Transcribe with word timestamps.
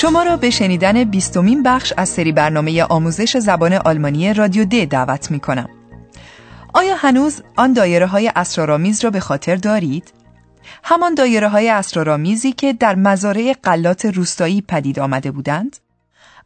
شما 0.00 0.22
را 0.22 0.36
به 0.36 0.50
شنیدن 0.50 1.04
بیستمین 1.04 1.62
بخش 1.62 1.92
از 1.96 2.08
سری 2.08 2.32
برنامه 2.32 2.82
آموزش 2.84 3.36
زبان 3.36 3.72
آلمانی 3.72 4.34
رادیو 4.34 4.64
د 4.64 4.84
دعوت 4.84 5.30
می 5.30 5.40
کنم. 5.40 5.68
آیا 6.74 6.96
هنوز 6.96 7.42
آن 7.56 7.72
دایره 7.72 8.06
های 8.06 8.32
اسرارآمیز 8.36 9.04
را 9.04 9.10
به 9.10 9.20
خاطر 9.20 9.56
دارید؟ 9.56 10.12
همان 10.84 11.14
دایره 11.14 11.48
های 11.48 11.68
اسرارآمیزی 11.68 12.52
که 12.52 12.72
در 12.72 12.94
مزارع 12.94 13.54
قلات 13.62 14.04
روستایی 14.04 14.62
پدید 14.62 15.00
آمده 15.00 15.30
بودند؟ 15.30 15.76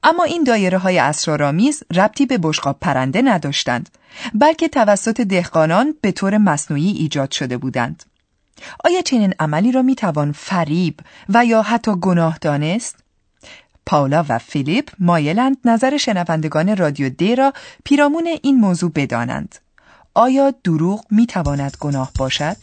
اما 0.03 0.25
این 0.25 0.45
دایره 0.45 0.79
های 0.79 0.99
اسرارآمیز 0.99 1.83
ربطی 1.95 2.27
به 2.27 2.39
بشقاب 2.43 2.77
پرنده 2.81 3.23
نداشتند 3.23 3.89
بلکه 4.35 4.69
توسط 4.69 5.21
دهقانان 5.21 5.95
به 6.01 6.13
طور 6.13 6.39
مصنوعی 6.39 6.91
ایجاد 6.91 7.31
شده 7.31 7.57
بودند. 7.57 8.03
آیا 8.85 9.03
چنین 9.03 9.35
عملی 9.39 9.73
را 9.73 9.83
می 9.83 9.95
توان 9.95 10.33
فریب 10.33 11.01
و 11.29 11.45
یا 11.45 11.63
حتی 11.63 11.93
گناه 11.93 12.39
دانست؟ 12.41 13.04
پاولا 13.86 14.26
و 14.30 14.40
فیلیپ 14.40 14.92
مایلند 15.00 15.58
نظر 15.66 15.98
شنوندگان 15.98 16.78
رادیو 16.78 17.10
دی 17.10 17.36
را 17.36 17.54
پیرامون 17.84 18.28
این 18.42 18.60
موضوع 18.60 18.92
بدانند. 18.96 19.56
آیا 20.14 20.54
دروغ 20.64 21.06
می 21.12 21.26
تواند 21.26 21.78
گناه 21.80 22.12
باشد؟ 22.20 22.58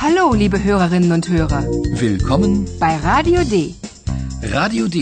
Hallo, 0.00 0.32
liebe 0.42 0.58
Hörerinnen 0.66 1.12
und 1.16 1.28
Hörer. 1.28 1.62
Willkommen 2.06 2.52
bei 2.82 2.92
Radio 3.10 3.40
D. 3.52 3.54
Radio 4.56 4.84
D. 4.86 4.98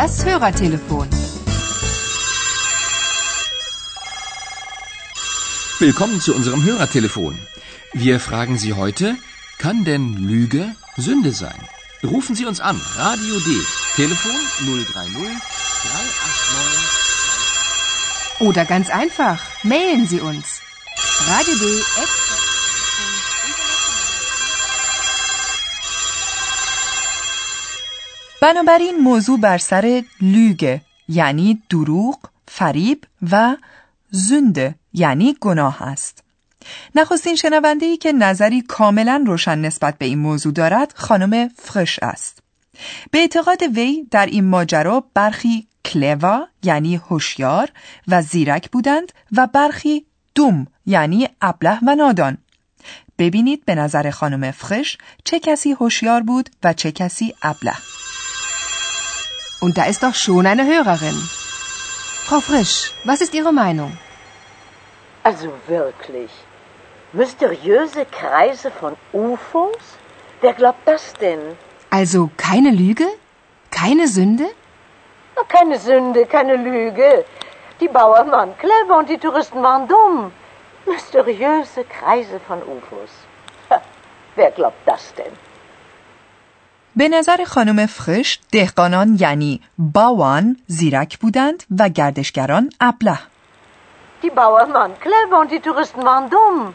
Das 0.00 0.24
Hörertelefon. 0.24 1.08
Willkommen 5.80 6.20
zu 6.20 6.30
unserem 6.38 6.60
Hörertelefon. 6.68 7.34
Wir 7.92 8.20
fragen 8.20 8.56
Sie 8.62 8.72
heute, 8.82 9.16
kann 9.58 9.84
denn 9.84 10.04
Lüge 10.30 10.62
Sünde 10.96 11.32
sein? 11.32 11.60
Rufen 12.04 12.34
Sie 12.36 12.46
uns 12.46 12.60
an. 12.60 12.80
Radio 12.96 13.34
D. 13.40 13.48
Telefon 13.96 14.40
030 14.66 14.92
389. 14.92 15.58
Oder 18.40 18.64
ganz 18.64 18.88
einfach, 18.88 19.38
mailen 19.64 20.06
Sie 20.06 20.20
uns. 20.20 20.46
Radio 21.28 21.54
D. 21.54 21.64
بنابراین 28.42 29.00
موضوع 29.02 29.38
بر 29.38 29.58
سر 29.58 30.02
لوگه 30.20 30.80
یعنی 31.08 31.62
دروغ، 31.70 32.18
فریب 32.48 33.04
و 33.32 33.56
زنده 34.10 34.74
یعنی 34.92 35.36
گناه 35.40 35.82
است. 35.82 36.21
نخستین 36.95 37.35
شنونده 37.35 37.85
ای 37.85 37.97
که 37.97 38.11
نظری 38.11 38.61
کاملا 38.61 39.23
روشن 39.27 39.59
نسبت 39.59 39.97
به 39.97 40.05
این 40.05 40.19
موضوع 40.19 40.53
دارد 40.53 40.93
خانم 40.95 41.47
فرش 41.47 41.99
است. 42.01 42.39
به 43.11 43.17
اعتقاد 43.17 43.63
وی 43.63 44.07
در 44.11 44.25
این 44.25 44.45
ماجرا 44.45 45.03
برخی 45.13 45.67
کلوا 45.85 46.47
یعنی 46.63 46.95
هوشیار 46.95 47.69
و 48.07 48.21
زیرک 48.21 48.71
بودند 48.71 49.11
و 49.31 49.47
برخی 49.47 50.05
دوم 50.35 50.67
یعنی 50.85 51.29
ابله 51.41 51.79
و 51.87 51.95
نادان. 51.95 52.37
ببینید 53.17 53.65
به 53.65 53.75
نظر 53.75 54.09
خانم 54.09 54.51
فرش 54.51 54.97
چه 55.23 55.39
کسی 55.39 55.71
هوشیار 55.71 56.21
بود 56.21 56.49
و 56.63 56.73
چه 56.73 56.91
کسی 56.91 57.35
ابله. 57.41 57.73
Und 59.63 59.77
da 59.77 59.83
ist 59.91 60.03
doch 60.03 60.15
schon 60.15 60.45
eine 60.45 60.65
Hörerin. 60.65 61.19
Frau 62.27 62.41
Frisch, 62.41 62.91
was 63.05 63.21
ist 63.21 63.33
Ihre 63.33 63.53
Meinung? 63.53 63.91
Also 65.23 65.49
wirklich. 65.67 66.31
Mysteriöse 67.12 68.04
Kreise 68.04 68.70
von 68.70 68.96
UFOs? 69.12 69.86
Wer 70.40 70.52
glaubt 70.52 70.86
das 70.86 71.14
denn? 71.14 71.56
Also 71.90 72.30
keine 72.36 72.70
Lüge? 72.70 73.06
Keine 73.70 74.08
Sünde? 74.08 74.46
Na, 75.36 75.42
keine 75.56 75.78
Sünde, 75.78 76.26
keine 76.26 76.56
Lüge. 76.56 77.24
Die 77.80 77.88
Bauern 77.88 78.30
waren 78.30 78.52
clever 78.58 78.98
und 78.98 79.08
die 79.08 79.18
Touristen 79.18 79.62
waren 79.62 79.88
dumm. 79.88 80.32
Mysteriöse 80.86 81.84
Kreise 81.84 82.40
von 82.46 82.58
UFOs. 82.62 83.12
Ha, 83.70 83.80
wer 84.36 84.50
glaubt 84.50 84.82
das 84.86 85.14
denn? 85.14 85.34
به 86.96 87.08
نظر 87.08 87.44
خانم 87.44 87.86
فرش 87.86 88.38
دهقانان 88.52 89.16
یعنی 89.20 89.60
باوان 89.78 90.56
زیرک 90.66 91.18
بودند 91.18 91.62
و 91.78 91.88
گردشگران 91.88 92.70
ابله 92.80 93.18
Die 94.22 94.30
Bauern 94.30 94.72
waren 94.74 94.94
clever 95.04 95.38
und 95.38 95.50
die 95.52 95.60
Touristen 95.60 96.02
waren 96.02 96.28
dumm. 96.30 96.74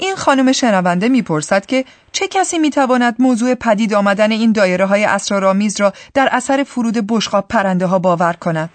این 0.00 0.16
خانم 0.16 0.52
شنونده 0.52 1.08
می‌پرسد 1.08 1.66
که 1.66 1.84
چه 2.12 2.28
کسی 2.28 2.58
می‌تواند 2.58 3.16
موضوع 3.18 3.54
پدید 3.54 3.94
آمدن 3.94 4.30
این 4.32 4.52
دایره 4.52 4.86
های 4.86 5.04
اسرارآمیز 5.04 5.80
را 5.80 5.92
در 6.14 6.28
اثر 6.32 6.64
فرود 6.64 7.06
بشقاب 7.08 7.48
پرنده 7.48 7.86
ها 7.86 7.98
باور 7.98 8.32
کند؟ 8.32 8.70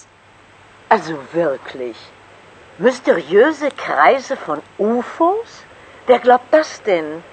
Also 0.91 1.15
wirklich. 1.35 1.97
Mysteriöse 2.79 3.69
Kreise 3.83 4.35
von 4.45 4.59
UFOs? 4.79 5.51
Wer 6.07 6.19
glaubt 6.19 6.49
das 6.53 6.69
denn? 6.85 7.23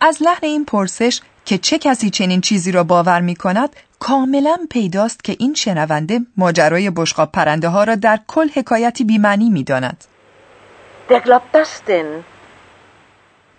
از 0.00 0.22
لحن 0.22 0.44
این 0.46 0.64
پرسش 0.64 1.20
که 1.44 1.58
چه 1.58 1.78
کسی 1.78 2.10
چنین 2.10 2.40
چیزی 2.40 2.72
را 2.72 2.84
باور 2.84 3.20
می 3.20 3.36
کند 3.36 3.76
کاملا 3.98 4.56
پیداست 4.70 5.24
که 5.24 5.36
این 5.38 5.54
شنونده 5.54 6.20
ماجرای 6.36 6.90
بشقاب 6.90 7.32
پرنده 7.32 7.68
ها 7.68 7.84
را 7.84 7.94
در 7.94 8.20
کل 8.26 8.48
حکایتی 8.54 9.04
بیمعنی 9.04 9.50
می 9.50 9.64
داند. 9.64 10.04
Wer 11.10 11.20
glaubt 11.20 11.56
das 11.56 11.70
denn? 11.88 12.24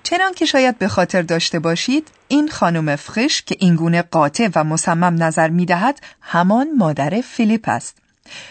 چنان 0.03 0.33
که 0.33 0.45
شاید 0.45 0.77
به 0.77 0.87
خاطر 0.87 1.21
داشته 1.21 1.59
باشید 1.59 2.07
این 2.27 2.47
خانم 2.47 2.95
فخش 2.95 3.41
که 3.41 3.55
اینگونه 3.59 4.01
قاطع 4.01 4.49
و 4.55 4.63
مصمم 4.63 5.23
نظر 5.23 5.49
می 5.49 5.65
دهد 5.65 5.99
همان 6.21 6.67
مادر 6.77 7.21
فیلیپ 7.21 7.69
است. 7.69 7.97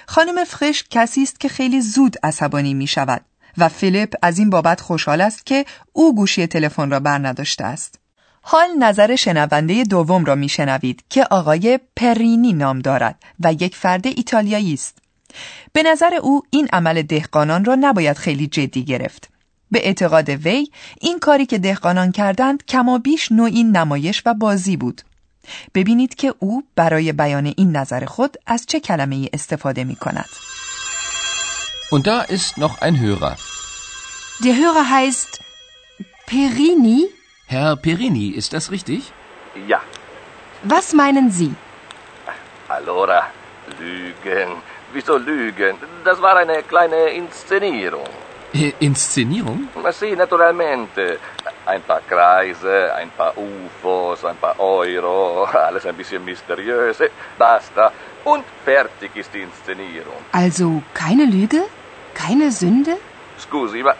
خانم 0.06 0.44
فخش 0.44 0.84
کسی 0.90 1.22
است 1.22 1.40
که 1.40 1.48
خیلی 1.48 1.80
زود 1.80 2.16
عصبانی 2.22 2.74
می 2.74 2.86
شود 2.86 3.24
و 3.58 3.68
فیلیپ 3.68 4.14
از 4.22 4.38
این 4.38 4.50
بابت 4.50 4.80
خوشحال 4.80 5.20
است 5.20 5.46
که 5.46 5.64
او 5.92 6.14
گوشی 6.14 6.46
تلفن 6.46 6.90
را 6.90 7.00
بر 7.00 7.18
نداشته 7.18 7.64
است. 7.64 7.98
حال 8.42 8.68
نظر 8.78 9.16
شنونده 9.16 9.84
دوم 9.84 10.24
را 10.24 10.34
میشنوید 10.34 11.04
که 11.10 11.24
آقای 11.24 11.80
پرینی 11.96 12.52
نام 12.52 12.78
دارد 12.78 13.22
و 13.40 13.52
یک 13.52 13.76
فرد 13.76 14.06
ایتالیایی 14.06 14.74
است. 14.74 14.98
به 15.72 15.82
نظر 15.82 16.14
او 16.14 16.42
این 16.50 16.68
عمل 16.72 17.02
دهقانان 17.02 17.64
را 17.64 17.76
نباید 17.80 18.16
خیلی 18.16 18.46
جدی 18.46 18.84
گرفت. 18.84 19.37
به 19.70 19.86
اعتقاد 19.86 20.28
وی 20.28 20.70
این 21.00 21.18
کاری 21.18 21.46
که 21.46 21.58
دهقانان 21.58 22.12
کردند 22.12 22.66
کما 22.66 22.98
بیش 22.98 23.32
نوعی 23.32 23.64
نمایش 23.64 24.22
و 24.26 24.34
بازی 24.34 24.76
بود. 24.76 25.02
ببینید 25.74 26.14
که 26.14 26.34
او 26.38 26.62
برای 26.76 27.12
بیان 27.12 27.54
این 27.56 27.76
نظر 27.76 28.04
خود 28.04 28.36
از 28.46 28.66
چه 28.66 28.80
کلمه 28.80 29.16
ای 29.16 29.28
استفاده 29.32 29.84
می 29.84 29.96
کند. 29.96 30.28
Und 31.94 32.06
da 32.06 32.20
ist 32.36 32.58
noch 32.58 32.76
ein 32.82 32.96
Hörer. 33.04 33.34
Der 34.44 34.54
Hörer 34.62 34.84
heißt 34.96 35.32
Perini. 36.26 37.00
Herr 37.54 37.76
Perini, 37.76 38.26
ist 38.40 38.52
das 38.52 38.70
richtig? 38.70 39.02
Ja, 39.72 39.80
Was 40.74 40.86
meinen 40.92 41.30
Sie? 41.38 41.52
allora, 42.68 43.20
Lügen. 43.80 44.50
Wieso 44.92 45.16
Lügen? 45.30 45.74
Das 46.04 46.20
war 46.26 46.36
eine 46.36 46.62
kleine 46.72 47.00
Inszenierung. 47.22 48.08
Äh, 48.52 48.72
Inszenierung? 48.80 49.68
Ma 49.82 49.92
sì, 49.92 50.14
naturalmente. 50.14 51.18
Ein 51.66 51.82
paar 51.82 52.00
Kreise, 52.08 52.94
ein 52.94 53.10
paar 53.10 53.34
UFOs, 53.36 54.24
ein 54.24 54.36
paar 54.36 54.58
Euro, 54.58 55.44
alles 55.68 55.84
ein 55.84 55.94
bisschen 55.96 56.24
mysteriös. 56.24 56.98
Basta. 57.36 57.92
Und 58.24 58.44
fertig 58.64 59.10
ist 59.14 59.32
die 59.34 59.42
Inszenierung. 59.42 60.20
Also 60.32 60.82
keine 60.94 61.24
Lüge? 61.24 61.64
Keine 62.14 62.50
Sünde? 62.50 62.96
Scusi, 63.38 63.82
ma 63.82 63.94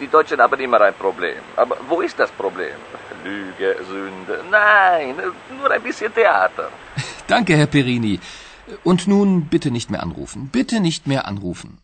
die 0.00 0.08
Deutschen 0.08 0.40
haben 0.40 0.58
immer 0.60 0.80
ein 0.80 0.94
Problem. 0.94 1.42
Aber 1.56 1.76
wo 1.88 2.00
ist 2.00 2.18
das 2.18 2.30
Problem? 2.30 2.76
Lüge, 3.22 3.76
Sünde? 3.86 4.42
Nein, 4.50 5.14
nur 5.58 5.70
ein 5.70 5.82
bisschen 5.82 6.12
Theater. 6.14 6.70
Danke, 7.26 7.54
Herr 7.54 7.66
Perini. 7.66 8.18
Und 8.82 9.06
nun 9.06 9.46
bitte 9.46 9.70
nicht 9.70 9.90
mehr 9.90 10.02
anrufen. 10.02 10.48
Bitte 10.50 10.80
nicht 10.80 11.06
mehr 11.06 11.26
anrufen. 11.26 11.78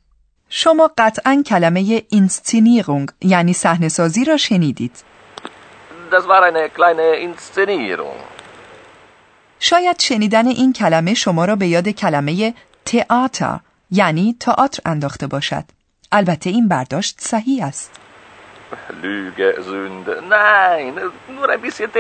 شما 0.49 0.91
قطعا 0.99 1.43
کلمه 1.47 2.03
اینستینیرونگ 2.09 3.11
یعنی 3.21 3.53
صحنه 3.53 3.89
سازی 3.89 4.25
را 4.25 4.37
شنیدید. 4.37 4.97
Das 6.11 6.23
war 6.23 6.43
eine 6.43 6.69
kleine 6.69 7.17
شاید 9.61 10.01
شنیدن 10.01 10.47
این 10.47 10.73
کلمه 10.73 11.15
شما 11.15 11.45
را 11.45 11.57
به 11.57 11.67
یاد 11.67 11.89
کلمه 11.89 12.55
تئاتر 12.85 13.61
یعنی 13.91 14.37
تئاتر 14.41 14.83
انداخته 14.87 15.27
باشد. 15.27 15.65
البته 16.13 16.51
این 16.51 16.69
برداشت 16.69 17.17
صحیح 17.21 17.67
است. 17.67 17.91
Lüge, 19.03 19.63
Sünde. 19.63 20.15
نه 20.31 20.93
nur 21.37 21.51
ein 21.51 21.61
bisschen 21.61 21.91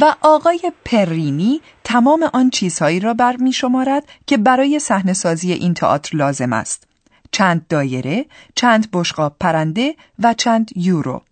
و 0.00 0.14
آقای 0.20 0.72
پرینی 0.84 1.60
تمام 1.84 2.30
آن 2.32 2.50
چیزهایی 2.50 3.00
را 3.00 3.14
بر 3.14 3.36
می 3.36 3.52
شمارد 3.52 4.04
که 4.26 4.36
برای 4.36 4.78
صحنه 4.78 5.12
سازی 5.12 5.52
این 5.52 5.74
تئاتر 5.74 6.16
لازم 6.16 6.52
است. 6.52 6.88
چند 7.30 7.66
دایره، 7.68 8.24
چند 8.54 8.88
بشقاب 8.92 9.36
پرنده 9.40 9.94
و 10.22 10.34
چند 10.34 10.70
یورو. 10.76 11.22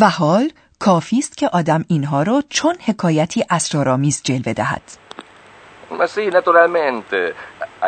و 0.00 0.10
حال 0.10 0.50
کافی 0.78 1.18
است 1.18 1.36
که 1.36 1.48
آدم 1.48 1.84
اینها 1.88 2.22
را 2.22 2.42
چون 2.48 2.76
حکایتی 2.86 3.44
اسرارآمیز 3.50 4.20
جلوه 4.24 4.52
دهد. 4.52 4.82
Sì, 6.14 6.26
naturalmente. 6.38 7.34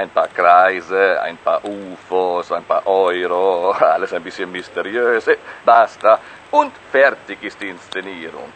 Ein 0.00 0.08
paar 0.16 0.28
Kreise, 0.38 1.04
ein 1.28 1.38
paar 1.44 1.60
UFOs, 1.76 2.50
ein 2.58 2.64
paar 2.70 2.82
Euro, 2.86 3.72
alles 3.96 4.10
ein 4.16 4.24
bisschen 4.28 4.50
mysteriös. 4.58 5.24
Basta. 5.66 6.18
Und 6.60 6.72
fertig 6.92 7.38
ist 7.48 7.60
die 7.60 7.68
Inszenierung. 7.76 8.50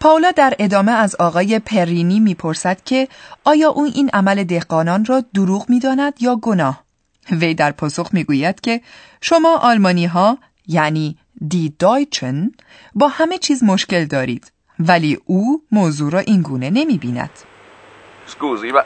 پاولا 0.00 0.30
در 0.30 0.54
ادامه 0.58 0.92
از 0.92 1.14
آقای 1.14 1.58
پرینی 1.58 2.20
می‌پرسد 2.20 2.84
که 2.84 3.08
آیا 3.44 3.70
او 3.70 3.84
این 3.84 4.10
عمل 4.12 4.44
دهقانان 4.44 5.04
را 5.04 5.22
دروغ 5.34 5.70
می‌داند 5.70 6.14
یا 6.20 6.36
گناه؟ 6.36 6.84
وی 7.30 7.54
در 7.54 7.72
پاسخ 7.72 8.08
می‌گوید 8.12 8.60
که 8.60 8.80
شما 9.20 9.56
آلمانی 9.56 10.06
ها 10.06 10.38
یعنی 10.66 11.18
دی 11.48 11.74
دایچن 11.78 12.50
با 12.94 13.08
همه 13.08 13.38
چیز 13.38 13.64
مشکل 13.64 14.04
دارید 14.04 14.52
ولی 14.78 15.18
او 15.26 15.62
موضوع 15.72 16.10
را 16.12 16.18
این 16.18 16.42
گونه 16.42 16.70
نمی 16.70 16.98
بیند. 16.98 17.30
Scusi, 18.26 18.72
ma 18.72 18.82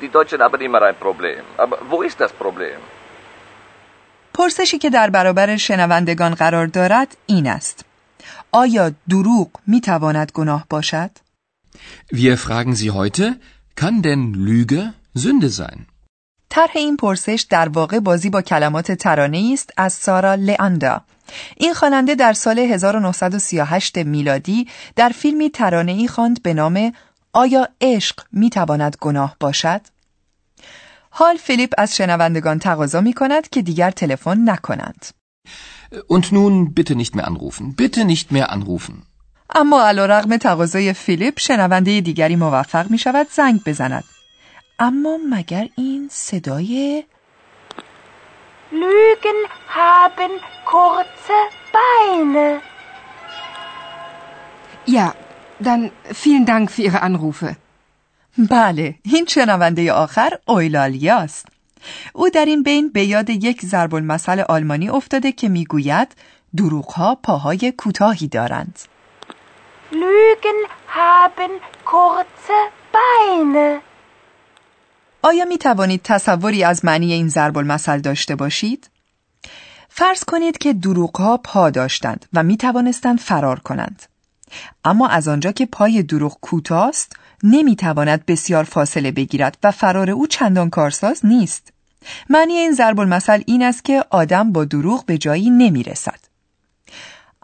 die 0.00 0.08
Deutschen 0.08 0.40
haben 0.40 0.60
immer 0.60 0.82
ein 0.82 0.94
Problem. 1.06 1.42
Aber 1.58 1.78
wo 1.90 2.02
ist 2.02 2.18
das 2.20 2.32
Problem? 2.32 2.78
پرسشی 4.34 4.78
که 4.78 4.90
در 4.90 5.10
برابر 5.10 5.56
شنوندگان 5.56 6.34
قرار 6.34 6.66
دارد 6.66 7.16
این 7.26 7.46
است. 7.46 7.84
آیا 8.52 8.92
دروغ 9.08 9.48
می 9.66 9.80
تواند 9.80 10.32
گناه 10.34 10.66
باشد؟ 10.70 11.10
Wir 12.12 12.36
fragen 12.36 12.74
Sie 12.74 12.90
heute, 12.90 13.36
kann 13.76 14.02
denn 14.02 14.34
Lüge 14.34 14.92
Sünde 15.16 15.48
sein? 15.48 15.86
طرح 16.50 16.72
این 16.74 16.96
پرسش 16.96 17.46
در 17.50 17.68
واقع 17.68 17.98
بازی 18.00 18.30
با 18.30 18.42
کلمات 18.42 18.92
ترانه 18.92 19.50
است 19.52 19.70
از 19.76 19.92
سارا 19.92 20.34
لئاندا. 20.34 21.00
این 21.56 21.74
خواننده 21.74 22.14
در 22.14 22.32
سال 22.32 22.58
1938 22.58 23.98
میلادی 23.98 24.68
در 24.96 25.08
فیلمی 25.08 25.50
ترانه 25.50 25.92
ای 25.92 26.08
خواند 26.08 26.42
به 26.42 26.54
نام 26.54 26.92
آیا 27.32 27.68
عشق 27.80 28.20
می 28.32 28.50
تواند 28.50 28.96
گناه 29.00 29.36
باشد؟ 29.40 29.80
حال 31.10 31.36
فیلیپ 31.36 31.74
از 31.78 31.96
شنوندگان 31.96 32.58
تقاضا 32.58 33.00
می 33.00 33.12
کند 33.12 33.48
که 33.48 33.62
دیگر 33.62 33.90
تلفن 33.90 34.50
نکنند. 34.50 35.06
Und 36.06 36.32
nun 36.32 36.74
bitte 36.74 36.94
nicht 36.96 37.14
mehr 37.16 37.26
anrufen. 37.26 37.74
Bitte 37.76 38.04
nicht 38.04 38.32
mehr 38.32 38.50
anrufen. 38.52 39.06
اما 39.50 39.82
علا 39.82 40.06
رغم 40.06 40.36
تقاضای 40.36 40.92
فیلیپ 40.92 41.38
شنونده 41.38 42.00
دیگری 42.00 42.36
موفق 42.36 42.90
می 42.90 42.98
شود 42.98 43.26
زنگ 43.30 43.60
بزند. 43.66 44.04
اما 44.78 45.18
مگر 45.30 45.68
این 45.76 46.08
صدای 46.10 47.04
Lügen 48.72 49.40
haben 49.68 50.32
kurze 50.72 51.38
Beine. 51.72 52.60
Ja, 54.86 55.14
dann 55.60 55.90
vielen 56.12 56.46
Dank 56.46 56.70
für 56.70 56.82
Ihre 56.82 57.02
Anrufe. 57.02 57.56
بله 58.38 58.94
این 59.02 59.26
شنونده 59.26 59.92
آخر 59.92 60.30
اویلالیاست 60.44 61.46
او 62.12 62.28
در 62.28 62.44
این 62.44 62.62
بین 62.62 62.88
به 62.88 63.04
یاد 63.04 63.30
یک 63.30 63.66
ضرب 63.66 63.94
المثل 63.94 64.40
آلمانی 64.48 64.88
افتاده 64.88 65.32
که 65.32 65.48
می‌گوید 65.48 66.08
دروغها 66.56 67.14
پاهای 67.14 67.72
کوتاهی 67.76 68.28
دارند 68.28 68.78
Lügen 69.92 70.60
haben 70.86 71.52
kurze 71.84 72.60
Beine. 72.92 73.80
آیا 75.22 75.44
می 75.44 75.58
توانید 75.58 76.00
تصوری 76.04 76.64
از 76.64 76.84
معنی 76.84 77.12
این 77.12 77.28
ضرب 77.28 77.58
المثل 77.58 77.98
داشته 77.98 78.36
باشید؟ 78.36 78.90
فرض 79.88 80.24
کنید 80.24 80.58
که 80.58 80.72
دروغها 80.72 81.36
پا 81.36 81.70
داشتند 81.70 82.26
و 82.32 82.42
می 82.42 82.56
توانستند 82.56 83.18
فرار 83.20 83.60
کنند. 83.60 84.02
اما 84.84 85.08
از 85.08 85.28
آنجا 85.28 85.52
که 85.52 85.66
پای 85.66 86.02
دروغ 86.02 86.38
کوتاست 86.40 87.16
نمی 87.42 87.76
تواند 87.76 88.26
بسیار 88.26 88.64
فاصله 88.64 89.12
بگیرد 89.12 89.58
و 89.62 89.70
فرار 89.70 90.10
او 90.10 90.26
چندان 90.26 90.70
کارساز 90.70 91.26
نیست. 91.26 91.72
معنی 92.30 92.52
این 92.52 92.72
ضرب 92.72 93.00
المثل 93.00 93.42
این 93.46 93.62
است 93.62 93.84
که 93.84 94.04
آدم 94.10 94.52
با 94.52 94.64
دروغ 94.64 95.06
به 95.06 95.18
جایی 95.18 95.50
نمی 95.50 95.82
رسد. 95.82 96.18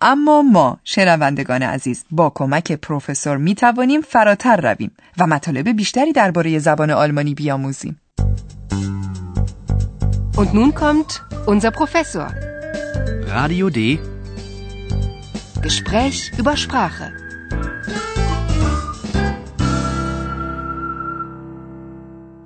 اما 0.03 0.43
ما 0.43 0.79
شنوندگان 0.85 1.63
عزیز 1.63 2.05
با 2.11 2.31
کمک 2.35 2.73
پروفسور 2.73 3.37
می 3.37 3.55
توانیم 3.55 4.01
فراتر 4.01 4.57
رویم 4.57 4.91
و 5.19 5.27
مطالب 5.27 5.69
بیشتری 5.69 6.13
درباره 6.13 6.59
زبان 6.59 6.91
آلمانی 6.91 7.35
بیاموزیم. 7.35 8.01
Und 10.41 10.55
nun 10.55 10.73
kommt 10.75 11.11
unser 11.47 11.71
Professor. 11.71 12.29
Radio 13.37 13.69
D. 13.69 13.79
Gespräch 15.63 16.33
über 16.39 16.57
Sprache. 16.57 17.13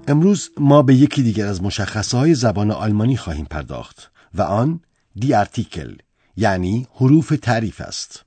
امروز 0.09 0.51
ما 0.59 0.83
به 0.83 0.95
یکی 0.95 1.23
دیگر 1.23 1.47
از 1.47 1.63
مشخصهای 1.63 2.35
زبان 2.35 2.71
آلمانی 2.71 3.17
خواهیم 3.17 3.45
پرداخت 3.45 4.13
و 4.35 4.43
آن 4.43 4.81
دی 5.17 5.35
ارتیکل 5.35 5.97
یعنی 6.37 6.87
حروف 6.95 7.33
تعریف 7.43 7.81
است. 7.81 8.25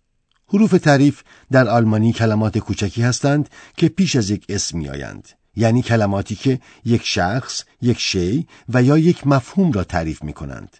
حروف 0.47 0.71
تعریف 0.71 1.23
در 1.51 1.67
آلمانی 1.67 2.13
کلمات 2.13 2.57
کوچکی 2.57 3.01
هستند 3.01 3.49
که 3.77 3.89
پیش 3.89 4.15
از 4.15 4.29
یک 4.29 4.45
اسم 4.49 4.77
میآیند. 4.77 5.29
یعنی 5.55 5.81
کلماتی 5.81 6.35
که 6.35 6.59
یک 6.85 7.05
شخص، 7.05 7.63
یک 7.81 7.99
شی 7.99 8.47
و 8.69 8.83
یا 8.83 8.97
یک 8.97 9.27
مفهوم 9.27 9.71
را 9.71 9.83
تعریف 9.83 10.23
می 10.23 10.33
کنند. 10.33 10.77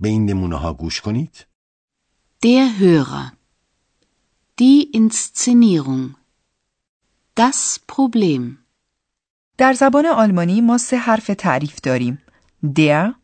به 0.00 0.08
این 0.08 0.26
نمونه 0.26 0.56
ها 0.56 0.72
گوش 0.74 1.00
کنید. 1.00 1.46
Der 2.42 2.68
Hörer. 2.80 3.39
Die 4.60 4.82
Inszenierung. 5.00 6.16
Das 7.34 7.80
Problem. 7.86 8.58
در 9.58 9.72
زبان 9.72 10.06
آلمانی 10.06 10.60
ما 10.60 10.78
سه 10.78 10.96
حرف 10.96 11.30
تعریف 11.38 11.80
داریم. 11.82 12.18
der، 12.64 13.14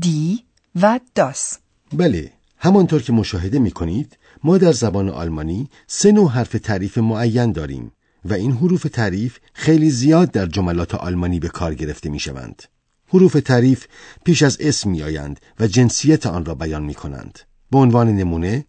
دی 0.00 0.44
و 0.74 1.00
das. 1.18 1.58
بله، 1.92 2.32
همانطور 2.58 3.02
که 3.02 3.12
مشاهده 3.12 3.58
می 3.58 3.70
کنید 3.70 4.18
ما 4.44 4.58
در 4.58 4.72
زبان 4.72 5.08
آلمانی 5.08 5.68
سه 5.86 6.12
نوع 6.12 6.30
حرف 6.30 6.52
تعریف 6.52 6.98
معین 6.98 7.52
داریم 7.52 7.92
و 8.24 8.34
این 8.34 8.52
حروف 8.52 8.82
تعریف 8.82 9.38
خیلی 9.52 9.90
زیاد 9.90 10.30
در 10.30 10.46
جملات 10.46 10.94
آلمانی 10.94 11.40
به 11.40 11.48
کار 11.48 11.74
گرفته 11.74 12.08
می 12.08 12.18
شوند. 12.18 12.62
حروف 13.08 13.32
تعریف 13.32 13.86
پیش 14.24 14.42
از 14.42 14.56
اسم 14.60 14.90
می 14.90 15.02
آیند 15.02 15.40
و 15.60 15.66
جنسیت 15.66 16.26
آن 16.26 16.44
را 16.44 16.54
بیان 16.54 16.82
می 16.82 16.94
کنند. 16.94 17.38
به 17.70 17.78
عنوان 17.78 18.08
نمونه 18.08 18.64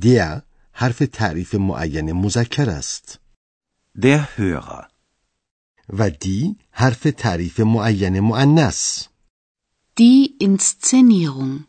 der 0.00 0.47
حرف 0.80 1.02
تعریف 1.12 1.54
معین 1.54 2.12
مذکر 2.12 2.70
است 2.70 3.20
Der 4.00 4.20
Hörer. 4.38 4.86
و 5.88 6.10
دی 6.10 6.56
حرف 6.70 7.06
تعریف 7.16 7.60
معین 7.60 8.20
مؤنث 8.20 9.04
Die 10.00 10.44
Inszenierung. 10.44 11.64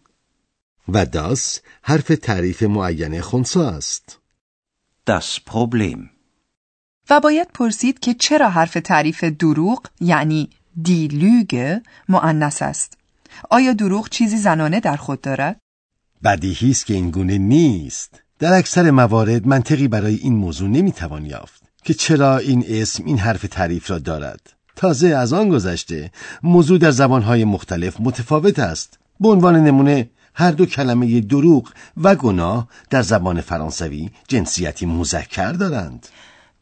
و 0.87 1.05
das 1.05 1.59
حرف 1.81 2.07
تعریف 2.21 2.63
معین 2.63 3.21
خنثی 3.21 3.59
است. 3.59 4.19
Das 5.09 5.39
Problem. 5.49 6.09
و 7.09 7.19
باید 7.19 7.47
پرسید 7.53 7.99
که 7.99 8.13
چرا 8.13 8.49
حرف 8.49 8.73
تعریف 8.73 9.23
دروغ 9.23 9.87
یعنی 10.01 10.49
دی 10.83 11.07
لوگه 11.07 11.81
مؤنث 12.09 12.61
است. 12.61 12.97
آیا 13.49 13.73
دروغ 13.73 14.09
چیزی 14.09 14.37
زنانه 14.37 14.79
در 14.79 14.95
خود 14.95 15.21
دارد؟ 15.21 15.59
بدیهی 16.23 16.71
است 16.71 16.85
که 16.85 16.93
این 16.93 17.11
گونه 17.11 17.37
نیست. 17.37 18.23
در 18.39 18.53
اکثر 18.53 18.91
موارد 18.91 19.47
منطقی 19.47 19.87
برای 19.87 20.15
این 20.15 20.33
موضوع 20.33 20.69
نمی‌توان 20.69 21.25
یافت 21.25 21.63
که 21.83 21.93
چرا 21.93 22.37
این 22.37 22.65
اسم 22.67 23.05
این 23.05 23.17
حرف 23.17 23.45
تعریف 23.51 23.91
را 23.91 23.99
دارد. 23.99 24.53
تازه 24.75 25.07
از 25.07 25.33
آن 25.33 25.49
گذشته 25.49 26.11
موضوع 26.43 26.77
در 26.77 26.91
زبانهای 26.91 27.45
مختلف 27.45 27.95
متفاوت 27.99 28.59
است. 28.59 28.99
به 29.19 29.29
عنوان 29.29 29.55
نمونه 29.55 30.09
هر 30.33 30.51
دو 30.51 30.65
کلمه 30.65 31.21
دروغ 31.21 31.69
و 31.97 32.15
گناه 32.15 32.67
در 32.89 33.01
زبان 33.01 33.41
فرانسوی 33.41 34.09
جنسیتی 34.27 34.85
مذکر 34.85 35.51
دارند. 35.51 36.07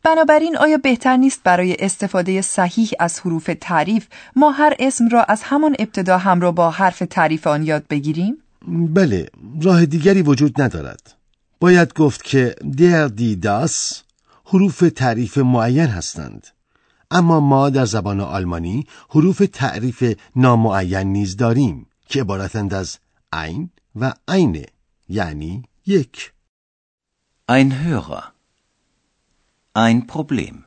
بنابراین 0.03 0.57
آیا 0.57 0.77
بهتر 0.77 1.17
نیست 1.17 1.43
برای 1.43 1.75
استفاده 1.79 2.41
صحیح 2.41 2.89
از 2.99 3.19
حروف 3.19 3.49
تعریف 3.61 4.07
ما 4.35 4.51
هر 4.51 4.73
اسم 4.79 5.07
را 5.09 5.23
از 5.23 5.41
همان 5.43 5.75
ابتدا 5.79 6.17
همراه 6.17 6.55
با 6.55 6.71
حرف 6.71 7.03
تعریف 7.09 7.47
آن 7.47 7.63
یاد 7.63 7.87
بگیریم؟ 7.89 8.37
بله، 8.67 9.29
راه 9.61 9.85
دیگری 9.85 10.21
وجود 10.21 10.61
ندارد. 10.61 11.17
باید 11.59 11.93
گفت 11.93 12.23
که 12.23 12.55
در 12.77 13.07
دی 13.07 13.35
داس 13.35 14.01
حروف 14.45 14.83
تعریف 14.95 15.37
معین 15.37 15.87
هستند 15.87 16.47
اما 17.11 17.39
ما 17.39 17.69
در 17.69 17.85
زبان 17.85 18.19
آلمانی 18.19 18.87
حروف 19.09 19.41
تعریف 19.53 20.13
نامعین 20.35 21.07
نیز 21.07 21.37
داریم 21.37 21.87
که 22.09 22.21
عبارتند 22.21 22.73
از 22.73 22.97
ein 23.35 23.69
و 23.95 24.13
eine 24.31 24.67
یعنی 25.09 25.63
یک 25.85 26.31
Ein 27.49 27.71
Hörer. 27.83 28.33
Ein 29.73 30.05
Problem. 30.07 30.65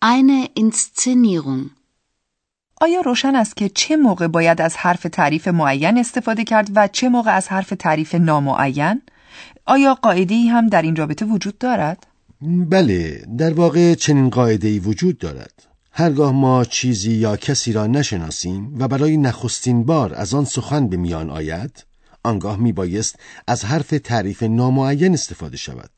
Eine 0.00 0.50
Inszenierung. 0.54 1.70
آیا 2.80 3.00
روشن 3.00 3.34
است 3.34 3.56
که 3.56 3.68
چه 3.68 3.96
موقع 3.96 4.26
باید 4.26 4.60
از 4.60 4.76
حرف 4.76 5.06
تعریف 5.12 5.48
معین 5.48 5.98
استفاده 5.98 6.44
کرد 6.44 6.70
و 6.74 6.88
چه 6.88 7.08
موقع 7.08 7.36
از 7.36 7.48
حرف 7.48 7.72
تعریف 7.78 8.14
نامعین؟ 8.14 9.02
آیا 9.66 9.94
قاعده 9.94 10.34
هم 10.34 10.68
در 10.68 10.82
این 10.82 10.96
رابطه 10.96 11.24
وجود 11.24 11.58
دارد؟ 11.58 12.06
بله 12.42 13.26
در 13.38 13.54
واقع 13.54 13.94
چنین 13.94 14.30
قاعده 14.30 14.68
ای 14.68 14.78
وجود 14.78 15.18
دارد 15.18 15.66
هرگاه 15.92 16.32
ما 16.32 16.64
چیزی 16.64 17.12
یا 17.12 17.36
کسی 17.36 17.72
را 17.72 17.86
نشناسیم 17.86 18.78
و 18.78 18.88
برای 18.88 19.16
نخستین 19.16 19.84
بار 19.84 20.14
از 20.14 20.34
آن 20.34 20.44
سخن 20.44 20.88
به 20.88 20.96
میان 20.96 21.30
آید 21.30 21.84
آنگاه 22.22 22.56
می 22.56 22.72
بایست 22.72 23.18
از 23.46 23.64
حرف 23.64 23.94
تعریف 24.04 24.42
نامعین 24.42 25.12
استفاده 25.12 25.56
شود 25.56 25.90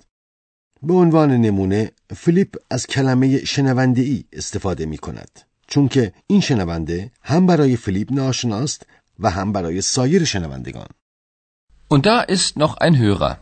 به 0.83 0.95
عنوان 0.95 1.31
نمونه 1.31 1.91
فیلیپ 2.17 2.57
از 2.71 2.87
کلمه 2.87 3.45
شنونده 3.45 4.03
ای 4.03 4.25
استفاده 4.33 4.87
می 4.87 4.99
کند 4.99 5.41
چون 5.67 5.89
که 5.89 6.13
این 6.27 6.41
شنونده 6.41 7.11
هم 7.23 7.47
برای 7.47 7.77
فیلیپ 7.77 8.13
ناشناست 8.13 8.87
و 9.19 9.31
هم 9.31 9.53
برای 9.53 9.81
سایر 9.81 10.25
شنوندگان 10.25 10.87
Und 11.91 12.05
da 12.05 12.21
ist 12.21 12.59
noch 12.59 12.77
ein 12.77 12.99
Hörer. 12.99 13.39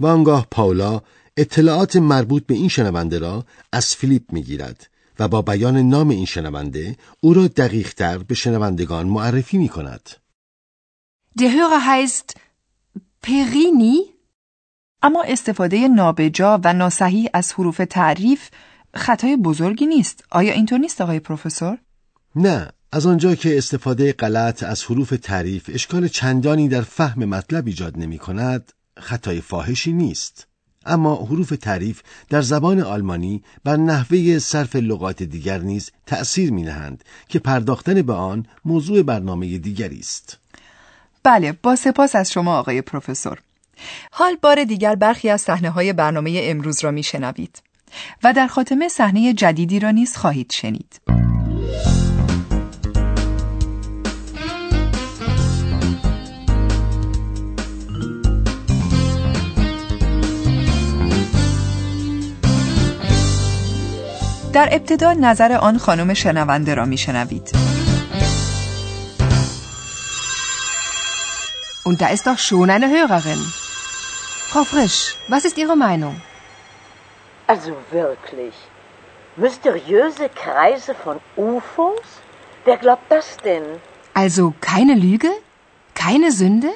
و 0.00 0.06
آنگاه 0.06 0.46
پاولا 0.50 1.00
اطلاعات 1.36 1.96
مربوط 1.96 2.46
به 2.46 2.54
این 2.54 2.68
شنونده 2.68 3.18
را 3.18 3.44
از 3.72 3.94
فیلیپ 3.94 4.32
می 4.32 4.42
گیرد 4.42 4.90
و 5.18 5.28
با 5.28 5.42
بیان 5.42 5.76
نام 5.76 6.08
این 6.08 6.24
شنونده 6.24 6.96
او 7.20 7.34
را 7.34 7.48
دقیق 7.48 7.94
تر 7.94 8.18
به 8.18 8.34
شنوندگان 8.34 9.06
معرفی 9.06 9.58
می 9.58 9.68
کند. 9.68 10.10
Der 11.38 11.50
Hörer 11.50 11.82
heißt 11.90 12.34
Perini. 13.26 13.96
اما 15.02 15.22
استفاده 15.22 15.88
نابجا 15.88 16.60
و 16.64 16.72
ناصحیح 16.72 17.30
از 17.34 17.52
حروف 17.52 17.80
تعریف 17.90 18.48
خطای 18.94 19.36
بزرگی 19.36 19.86
نیست. 19.86 20.24
آیا 20.30 20.52
اینطور 20.52 20.78
نیست 20.78 21.00
آقای 21.00 21.20
پروفسور؟ 21.20 21.78
نه 22.36 22.72
از 22.92 23.06
آنجا 23.06 23.34
که 23.34 23.58
استفاده 23.58 24.12
غلط 24.12 24.62
از 24.62 24.84
حروف 24.84 25.14
تعریف 25.22 25.70
اشکال 25.72 26.08
چندانی 26.08 26.68
در 26.68 26.82
فهم 26.82 27.24
مطلب 27.24 27.66
ایجاد 27.66 27.98
نمی 27.98 28.18
کند 28.18 28.72
خطای 29.00 29.40
فاحشی 29.40 29.92
نیست. 29.92 30.46
اما 30.86 31.14
حروف 31.14 31.52
تعریف 31.60 32.02
در 32.28 32.42
زبان 32.42 32.80
آلمانی 32.80 33.42
بر 33.64 33.76
نحوه 33.76 34.38
صرف 34.38 34.76
لغات 34.76 35.22
دیگر 35.22 35.58
نیز 35.58 35.90
تأثیر 36.06 36.52
می 36.52 36.62
نهند 36.62 37.04
که 37.28 37.38
پرداختن 37.38 38.02
به 38.02 38.12
آن 38.12 38.46
موضوع 38.64 39.02
برنامه 39.02 39.58
دیگری 39.58 39.98
است. 39.98 40.38
بله 41.22 41.52
با 41.52 41.76
سپاس 41.76 42.16
از 42.16 42.30
شما 42.30 42.58
آقای 42.58 42.82
پروفسور. 42.82 43.38
حال 44.10 44.36
بار 44.42 44.64
دیگر 44.64 44.94
برخی 44.94 45.28
از 45.28 45.40
صحنه 45.40 45.70
های 45.70 45.92
برنامه 45.92 46.40
امروز 46.42 46.84
را 46.84 46.90
میشنوید 46.90 47.62
و 48.24 48.32
در 48.32 48.46
خاتمه 48.46 48.88
صحنه 48.88 49.32
جدیدی 49.32 49.80
را 49.80 49.90
نیز 49.90 50.16
خواهید 50.16 50.52
شنید. 50.52 51.19
در 64.53 64.67
ابتدا 64.71 65.13
نظر 65.13 65.51
آن 65.53 65.77
خانم 65.77 66.13
شنونده 66.13 66.73
را 66.75 66.85
میشنوید 66.85 67.49
Und 71.89 72.01
da 72.01 72.07
ist 72.15 72.25
doch 72.29 72.39
schon 72.39 72.69
eine 72.75 72.87
Hörerin. 72.95 73.41
Frau 74.51 74.63
Frisch, 74.63 74.99
was 75.33 75.45
ist 75.45 75.57
Ihre 75.63 75.75
Meinung? 75.87 76.15
Also 77.53 77.71
wirklich. 77.91 78.55
Mysteriöse 79.35 80.29
Kreise 80.43 80.93
von 81.03 81.17
UFOs? 81.37 82.07
Wer 82.65 82.77
glaubt 82.77 83.07
das 83.15 83.27
denn? 83.47 83.65
Also 84.23 84.53
keine 84.61 84.95
Lüge? 84.95 85.31
Keine 85.93 86.31
Sünde? 86.31 86.71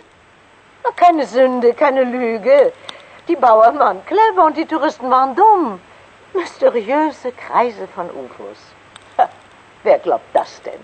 Na, 0.83 0.91
Keine 1.05 1.25
Sünde, 1.25 1.73
keine 1.73 2.03
Lüge. 2.03 2.57
Die 3.27 3.35
Bauern 3.35 3.75
waren 3.79 3.99
clever 4.11 4.43
und 4.45 4.55
die 4.57 4.65
Touristen 4.73 5.09
waren 5.09 5.35
dumm. 5.35 5.79
Mysteriöse 6.33 7.31
Kreise 7.31 7.87
von 7.95 8.05
UFOs. 8.21 8.61
Ha, 9.17 9.29
wer 9.83 9.99
glaubt 9.99 10.31
das 10.33 10.61
denn? 10.61 10.81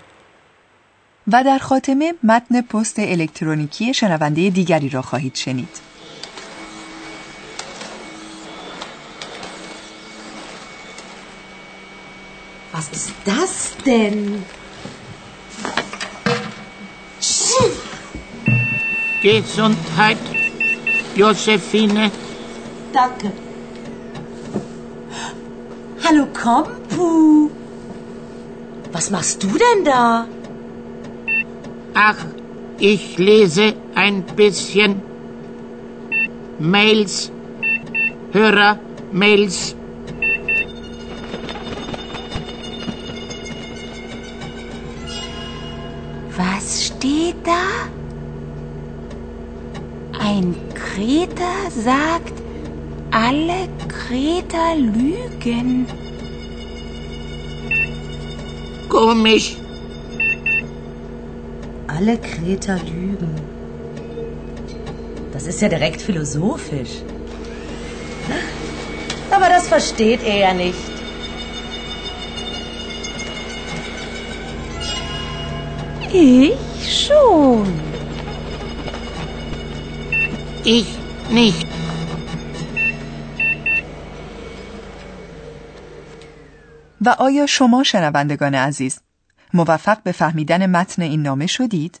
و 1.32 1.44
در 1.44 1.58
خاتمه 1.58 2.14
متن 2.22 2.60
پست 2.60 2.98
الکترونیکی 2.98 3.94
شنونده 3.94 4.50
دیگری 4.50 4.88
را 4.88 5.02
خواهید 5.02 5.34
شنید. 5.34 5.68
Was 12.74 12.88
ist 12.92 13.12
das 13.24 13.54
denn? 13.86 14.44
Gesundheit, 19.22 20.18
Josephine. 21.16 22.10
Danke. 22.92 23.32
Hallo 26.11 26.27
Kompu. 26.33 27.49
Was 28.91 29.09
machst 29.11 29.41
du 29.43 29.47
denn 29.47 29.85
da? 29.85 30.27
Ach, 31.93 32.17
ich 32.79 33.17
lese 33.17 33.75
ein 33.95 34.23
bisschen 34.23 35.01
Mails, 36.59 37.31
Hörer-Mails. 38.33 39.73
Was 46.35 46.87
steht 46.87 47.35
da? 47.45 47.63
Ein 50.19 50.55
Kreter 50.73 51.55
sagt, 51.69 52.33
alle 53.11 53.69
Kreter 53.87 54.75
lügen. 54.75 55.87
Komisch. 58.91 59.55
Alle 61.87 62.17
Kreter 62.17 62.77
lügen. 62.93 63.35
Das 65.31 65.47
ist 65.47 65.61
ja 65.61 65.69
direkt 65.69 66.01
philosophisch. 66.01 66.95
Aber 69.31 69.47
das 69.47 69.69
versteht 69.69 70.19
er 70.25 70.37
ja 70.37 70.53
nicht. 70.53 70.91
Ich 76.11 77.07
schon. 77.07 77.67
Ich 80.65 80.87
nicht. 81.29 81.70
و 87.01 87.09
آیا 87.09 87.45
شما 87.45 87.83
شنوندگان 87.83 88.55
عزیز 88.55 88.99
موفق 89.53 90.03
به 90.03 90.11
فهمیدن 90.11 90.65
متن 90.65 91.01
این 91.01 91.21
نامه 91.21 91.47
شدید؟ 91.47 91.99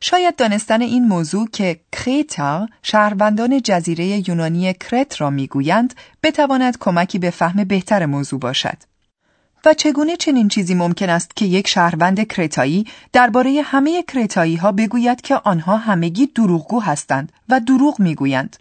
شاید 0.00 0.36
دانستن 0.36 0.82
این 0.82 1.08
موضوع 1.08 1.48
که 1.52 1.80
کریتا 1.92 2.68
شهروندان 2.82 3.60
جزیره 3.62 4.28
یونانی 4.28 4.74
کرت 4.74 5.20
را 5.20 5.30
می‌گویند 5.30 5.94
بتواند 6.22 6.78
کمکی 6.78 7.18
به 7.18 7.30
فهم 7.30 7.64
بهتر 7.64 8.06
موضوع 8.06 8.40
باشد. 8.40 8.76
و 9.64 9.74
چگونه 9.74 10.16
چنین 10.16 10.48
چیزی 10.48 10.74
ممکن 10.74 11.10
است 11.10 11.36
که 11.36 11.44
یک 11.44 11.68
شهروند 11.68 12.28
کرتایی 12.28 12.86
درباره 13.12 13.62
همه 13.64 14.02
کرتایی 14.02 14.56
ها 14.56 14.72
بگوید 14.72 15.20
که 15.20 15.34
آنها 15.34 15.76
همگی 15.76 16.26
دروغگو 16.26 16.80
هستند 16.80 17.32
و 17.48 17.60
دروغ 17.60 18.00
می‌گویند؟ 18.00 18.56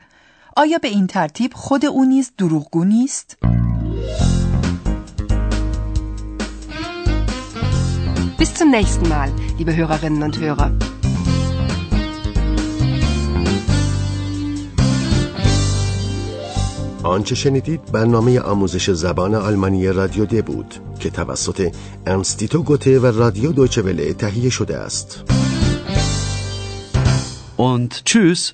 آیا 0.55 0.77
به 0.77 0.87
این 0.87 1.07
ترتیب 1.07 1.53
خود 1.53 1.85
او 1.85 2.05
نیز 2.05 2.31
دروغگو 2.37 2.83
نیست؟ 2.83 3.37
Bis 8.37 8.53
zum 8.53 8.69
nächsten 8.69 9.09
Mal, 9.09 9.31
liebe 9.57 9.75
Hörerinnen 9.75 10.21
und 10.21 10.39
Hörer. 10.39 10.71
آنچه 17.03 17.35
شنیدید 17.35 17.91
برنامه 17.91 18.39
آموزش 18.39 18.89
زبان 18.91 19.35
آلمانی 19.35 19.87
رادیو 19.87 20.25
د 20.25 20.45
بود 20.45 20.75
که 20.99 21.09
توسط 21.09 21.75
انستیتو 22.05 22.63
گوته 22.63 22.99
و 22.99 23.05
رادیو 23.05 23.51
دویچه 23.51 23.81
وله 23.81 24.13
تهیه 24.13 24.49
شده 24.49 24.77
است 24.77 25.23
Und 27.57 27.91
tschüss. 28.05 28.53